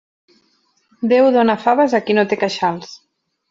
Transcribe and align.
Déu 1.11 1.29
dóna 1.37 1.59
faves 1.67 1.95
a 1.99 2.03
qui 2.09 2.19
no 2.19 2.27
té 2.33 2.43
queixals. 2.47 3.01